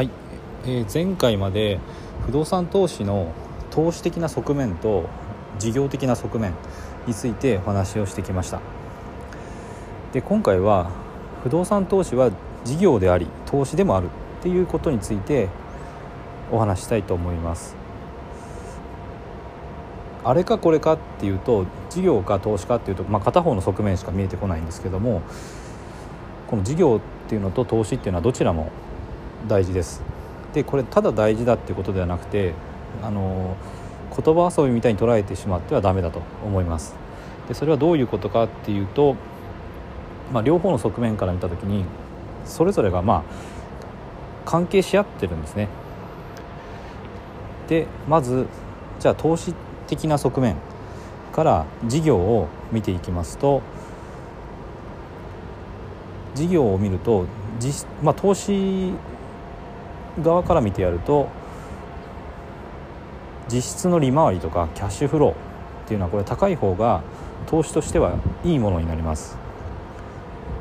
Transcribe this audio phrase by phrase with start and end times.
[0.00, 0.10] はい、
[0.64, 1.78] えー前回まで
[2.24, 3.34] 不動産投資の
[3.70, 5.04] 投資的な側面と
[5.58, 6.54] 事業的な側面
[7.06, 8.62] についてお話をしてきました。
[10.14, 10.90] で今回は
[11.42, 12.30] 不動産投資は
[12.64, 15.50] 事業であり投資でもあるっていうことについて
[16.50, 17.76] お話したいと思います。
[20.24, 25.20] あれかこれかっていうと事業か投資かっていうと、まあ、片方の側面しか見えてこないんですけども
[26.46, 28.70] この事業っていうのと投資っていうのはどちらも
[29.48, 30.02] 大事です。
[30.52, 32.54] でこれただ大事だっていうことではなくて
[33.02, 33.56] あの
[34.16, 36.94] 言葉遊びみたいに捉えてしまってはダメだと思います。
[37.48, 39.16] でそれはどういうことかっていうと、
[40.32, 41.84] まあ、両方の側面から見た時に
[42.44, 43.22] それぞれがまあ
[44.44, 45.68] 関係し合ってるんですね。
[47.68, 48.46] でまず
[48.98, 49.54] じゃあ投資
[49.86, 50.56] 的な側面
[51.32, 53.62] から事業を見ていきますと
[56.34, 57.26] 事業を見ると
[57.58, 58.92] 実、まあ、投資
[60.22, 61.28] 側から見てやると
[63.52, 65.34] 実質の利回りとかキャッシュフローっ
[65.86, 67.02] ていうのはこれ高い方が
[67.46, 69.36] 投資としてはいいものになります。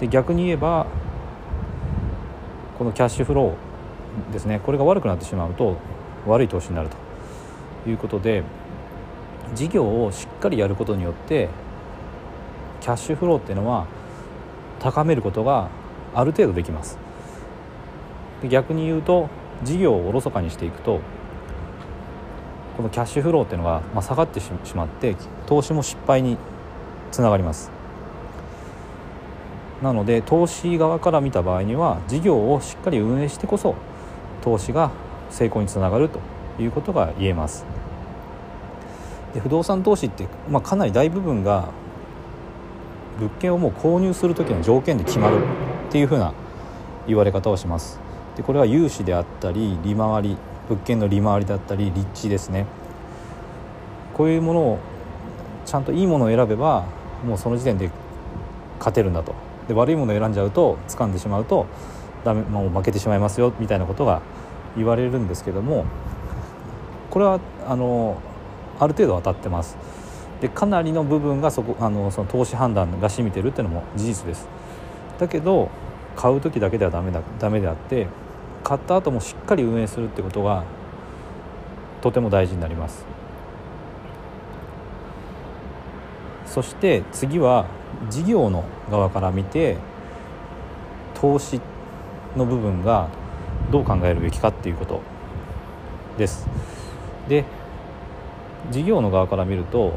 [0.00, 0.86] で逆に言えば
[2.78, 5.76] このキャッシュフローですねこれが悪くなってしまうと
[6.26, 6.88] 悪い投資になる
[7.84, 8.42] ということで
[9.54, 11.50] 事業をしっかりやることによって
[12.80, 13.86] キャッシュフローっていうのは
[14.78, 15.68] 高めることが
[16.14, 16.98] ある程度できます。
[18.48, 19.28] 逆に言うと
[19.62, 21.00] 事業をおろそかにしていくと
[22.76, 26.38] このキャッシュフローっていうのが、まあ、下がってしまって投資も失敗に
[27.12, 27.70] つながります。
[29.82, 33.74] なので投資側から見た場合には事業をしっかり運営してこそ
[34.42, 34.90] 投資が
[35.30, 36.20] 成功につながると
[36.62, 37.64] いうことが言えます。
[39.34, 41.68] で不動産投資って、まあ、かなり大部分が
[43.18, 45.38] 物件をもう購入する時の条件で決まる
[45.88, 46.32] っていうふうな
[47.06, 47.99] 言われ方をします。
[48.40, 52.64] でこれは融資であったり利回り物件の利回りだったり立地ですね。
[54.14, 54.78] こういうものを
[55.66, 56.86] ちゃんといいものを選べば
[57.22, 57.90] もうその時点で
[58.78, 59.34] 勝てるんだと。
[59.68, 61.66] で悪いものを選んじゃうと掴んでしまうと
[62.24, 64.22] ダメもう負けてしまいますよみたいなことが
[64.74, 65.84] 言われるんですけども
[67.10, 68.16] これはあの
[68.78, 69.76] ある程度当たってます。
[70.40, 74.48] でかなりの部分がそこあのその投資判断が占めてるっていうのも事実です。
[75.18, 75.68] だけど
[76.16, 78.06] 買う時だけではダメだダメであって
[78.64, 80.64] 買った後もしっかり運営するってことが
[82.00, 83.04] とても大事になります。
[86.46, 87.66] そして次は
[88.08, 89.76] 事業の側から見て
[91.14, 91.60] 投資
[92.36, 93.08] の部分が
[93.70, 95.00] どう考えるべきかっていうこと。
[96.18, 96.48] です。
[97.28, 97.44] で
[98.70, 99.92] 事業の側から見るとやっ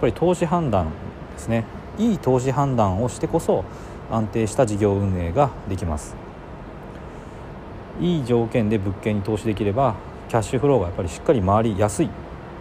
[0.00, 0.90] ぱり投資判断
[1.34, 1.64] ですね。
[1.98, 3.64] いい投資判断をしてこそ
[4.10, 6.27] 安定した事業運営ができます。
[8.00, 9.94] いい条件で物件に投資できれば
[10.28, 12.10] キャッシュフローがやっぱりしっかり回りやすい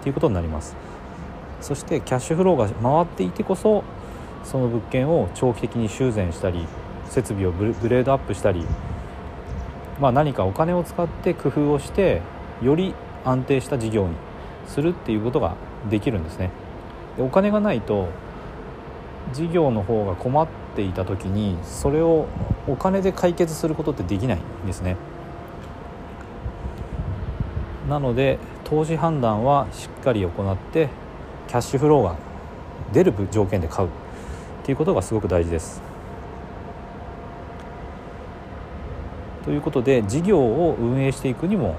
[0.01, 0.75] ということになります。
[1.61, 3.83] そしてキャッシュフローが回っていてこそ
[4.43, 6.67] その物件を長期的に修繕したり
[7.05, 8.65] 設備をブレードアップしたり、
[9.99, 12.21] まあ、何かお金を使って工夫をして
[12.61, 12.93] より
[13.25, 14.15] 安定した事業に
[14.67, 15.55] するっていうことが
[15.89, 16.51] できるんですね。
[17.17, 18.07] でお金がないと
[19.33, 22.27] 事業の方が困っていた時にそれを
[22.67, 24.95] お金で解決することってできないんですね。
[27.87, 30.89] なので投資判断はしっかり行って
[31.47, 32.15] キャッシュフローが
[32.93, 33.91] 出る条件で買うっ
[34.63, 35.81] ていうことがすごく大事です
[39.45, 41.75] ということで事業を運営していくにも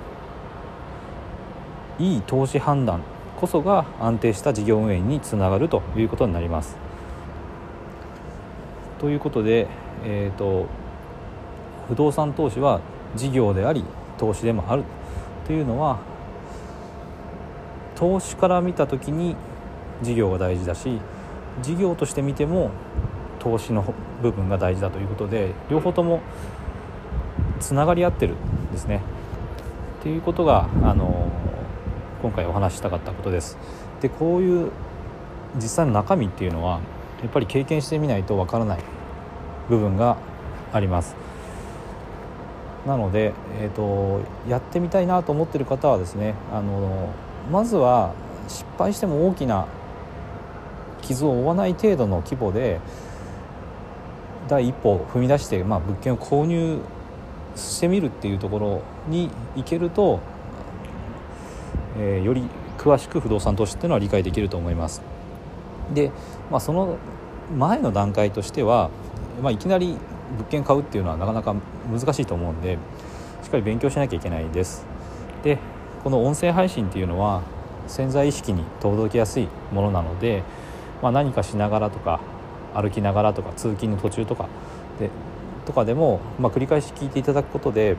[1.98, 3.02] いい投資判断
[3.36, 6.76] こそが安定した事業運営につながるということになります。
[8.98, 9.69] ということで、
[10.04, 10.66] えーと、
[11.88, 12.80] 不動産投資は
[13.14, 13.84] 事業であり
[14.16, 14.82] 投資でもある
[15.48, 15.98] というのは
[17.97, 19.34] 投資から見た時に
[20.03, 21.00] 事業が大事だし
[21.62, 22.70] 事業として見ても
[23.41, 26.20] 投資の部分が大事だということで両方とも
[27.60, 29.00] つながり合ってるんですね。
[30.00, 31.28] っていうことがあの
[32.23, 33.58] 今回お話ししたかったことです
[34.00, 34.70] でこういう
[35.56, 36.81] 実際の中身っていうのは
[37.23, 38.78] やっぱり経験してみないとわからない
[39.69, 40.19] 部分が
[40.73, 41.17] あります
[42.88, 47.12] なので、えーと、やってみたいなと思ってる方はですねあの
[47.52, 48.14] まずは
[48.49, 49.69] 失敗しても大きな
[51.02, 52.81] 傷を負わない程度の規模で
[54.49, 56.81] 第一歩を踏み出して、まあ、物件を購入
[57.55, 60.20] してみるっていうところに行けると
[61.99, 62.44] えー、より
[62.79, 65.02] 詳しく不動産投資っていうのは理解できると思います。
[65.93, 66.12] で、
[66.50, 66.96] まあ、その
[67.56, 68.90] 前の段階としては、
[69.43, 69.96] まあ、いきなり
[70.36, 71.54] 物件買うっていうのはなかなか
[71.90, 72.78] 難しいと思うんで
[73.42, 74.86] しっかり勉強しなきゃいけないです。
[75.42, 75.58] で
[76.04, 77.42] この音声配信っていうのは
[77.86, 80.42] 潜在意識に届きやすいものなので、
[81.02, 82.20] まあ、何かしながらとか
[82.75, 84.48] 歩きながらとか通勤の途中とか
[84.98, 85.10] で
[85.64, 87.96] とかでも、まあ、繰り返し聞いていただくことで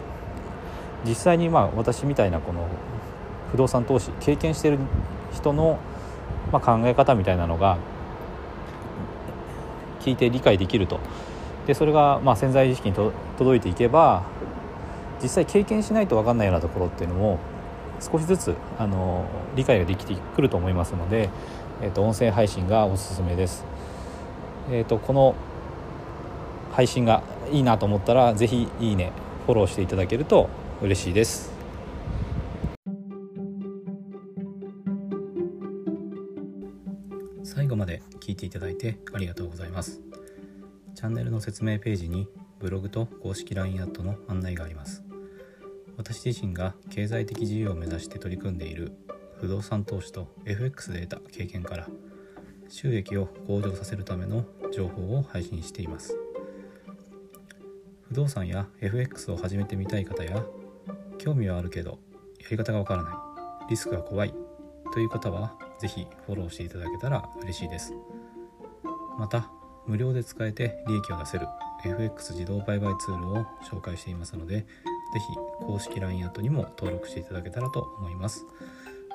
[1.06, 2.68] 実際にまあ私みたいなこの
[3.52, 4.80] 不動産投資経験してる
[5.34, 5.80] 人の
[6.52, 7.78] ま考え方みたいなのが
[10.00, 11.00] 聞いて理解できると
[11.70, 14.24] でそれがまあ潜在意識にと届いていけば
[15.22, 17.38] 実際経験しないと分かんないようなところっていうのも
[18.00, 19.26] 少しずつあの
[19.56, 21.30] 理解ができてくると思いますので、
[21.84, 23.66] えーと、音声配信がおすすめです。
[24.72, 25.36] えーと、この
[26.72, 27.22] 配信が
[27.52, 29.12] いいなと思ったら是非いいね
[29.46, 30.50] フォローしていただけると
[30.82, 31.54] 嬉しいです。
[37.44, 40.02] 最後まで聞いていただいてありがとうございます。
[41.00, 42.28] チャンネルの説明ページに
[42.60, 45.02] ブログと公式 LINE アットの案内があります。
[45.96, 48.92] 私自身が経済的自由を目指して取り組んでいる
[49.40, 51.88] 不動産投資と FX で得た経験から
[52.68, 54.44] 収益を向上させるための
[54.74, 56.18] 情報を配信しています
[58.10, 60.44] 不動産や FX を始めてみたい方や
[61.18, 62.00] 興味はあるけど
[62.42, 64.34] やり方がわからないリスクが怖い
[64.94, 67.94] という方は是非フォローしていただけたら嬉しいです
[69.18, 69.50] また
[69.88, 71.48] 無料で使えて利益を出せる
[71.84, 74.66] FX 自動売買ツールを紹介していますので
[75.14, 78.46] 是非公式 LINE アットにも登録していただけたらと思います。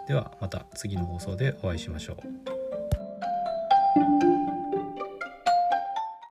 [0.09, 2.17] ではまた次の放送でお会いしましょう。